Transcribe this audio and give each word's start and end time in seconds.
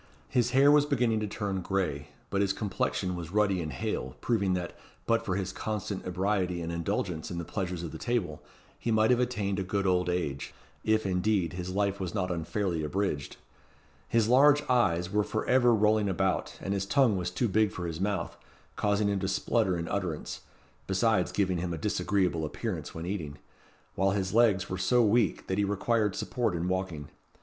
His 0.29 0.49
hair 0.49 0.71
was 0.71 0.87
beginning 0.87 1.19
to 1.19 1.27
turn 1.27 1.61
gray, 1.61 2.07
but 2.31 2.41
his 2.41 2.53
complexion 2.53 3.15
was 3.15 3.31
ruddy 3.31 3.61
and 3.61 3.71
hale, 3.71 4.15
proving 4.19 4.55
that, 4.55 4.75
but 5.05 5.23
for 5.23 5.35
his 5.35 5.51
constant 5.53 6.07
ebriety 6.07 6.59
and 6.59 6.71
indulgence 6.71 7.29
in 7.29 7.37
the 7.37 7.45
pleasures 7.45 7.83
of 7.83 7.91
the 7.91 7.99
table, 7.99 8.41
he 8.79 8.89
might 8.89 9.11
have 9.11 9.19
attained 9.19 9.59
a 9.59 9.63
good 9.63 9.85
old 9.85 10.09
age 10.09 10.55
if, 10.83 11.05
indeed, 11.05 11.53
his 11.53 11.69
life 11.69 11.99
was 11.99 12.15
not 12.15 12.31
unfairly 12.31 12.83
abridged. 12.83 13.37
His 14.09 14.27
large 14.27 14.63
eyes 14.67 15.11
were 15.11 15.23
for 15.23 15.45
ever 15.45 15.71
rolling 15.71 16.09
about, 16.09 16.57
and 16.63 16.73
his 16.73 16.87
tongue 16.87 17.15
was 17.15 17.29
too 17.29 17.47
big 17.47 17.71
for 17.71 17.85
his 17.85 18.01
mouth, 18.01 18.35
causing 18.75 19.07
him 19.07 19.19
to 19.19 19.27
splutter 19.27 19.77
in 19.77 19.87
utterance, 19.87 20.41
besides 20.87 21.31
giving 21.31 21.59
him 21.59 21.75
a 21.75 21.77
disagreeable 21.77 22.43
appearance 22.43 22.95
when 22.95 23.05
eating; 23.05 23.37
while 23.93 24.09
his 24.13 24.33
legs 24.33 24.67
were 24.67 24.79
so 24.79 25.03
weak, 25.03 25.45
that 25.45 25.59
he 25.59 25.63
required 25.63 26.15
support 26.15 26.55
in 26.55 26.67
walking. 26.67 27.09